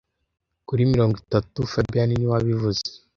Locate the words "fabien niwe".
1.71-2.27